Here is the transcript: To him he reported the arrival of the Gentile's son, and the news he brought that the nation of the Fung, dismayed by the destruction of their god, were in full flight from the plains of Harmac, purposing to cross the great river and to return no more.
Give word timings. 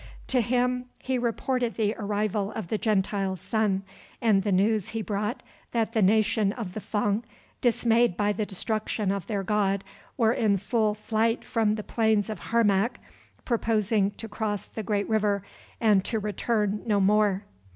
To 0.29 0.41
him 0.41 0.85
he 0.97 1.19
reported 1.19 1.75
the 1.75 1.93
arrival 1.95 2.51
of 2.53 2.69
the 2.69 2.79
Gentile's 2.79 3.39
son, 3.39 3.83
and 4.19 4.41
the 4.41 4.51
news 4.51 4.89
he 4.89 5.03
brought 5.03 5.43
that 5.73 5.93
the 5.93 6.01
nation 6.01 6.53
of 6.53 6.73
the 6.73 6.79
Fung, 6.81 7.23
dismayed 7.61 8.17
by 8.17 8.33
the 8.33 8.43
destruction 8.43 9.11
of 9.11 9.27
their 9.27 9.43
god, 9.43 9.83
were 10.17 10.33
in 10.33 10.57
full 10.57 10.95
flight 10.95 11.45
from 11.45 11.75
the 11.75 11.83
plains 11.83 12.31
of 12.31 12.39
Harmac, 12.39 12.99
purposing 13.45 14.09
to 14.17 14.27
cross 14.27 14.65
the 14.65 14.81
great 14.81 15.07
river 15.07 15.43
and 15.79 16.03
to 16.05 16.17
return 16.17 16.81
no 16.87 16.99
more. 16.99 17.43